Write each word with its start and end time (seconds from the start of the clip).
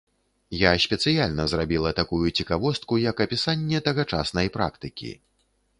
Я 0.59 0.71
спецыяльна 0.85 1.45
зрабіла 1.53 1.91
такую 2.01 2.27
цікавостку 2.41 2.93
як 3.05 3.25
апісанне 3.27 3.85
тагачаснай 3.91 4.47
практыкі. 4.59 5.11